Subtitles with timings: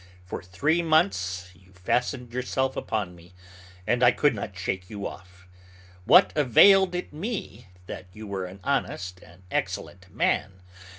[0.25, 3.33] For three months, you fastened yourself upon me,
[3.85, 5.47] and I could not shake you off.
[6.05, 10.63] What availed it me, that you were an honest and excellent man?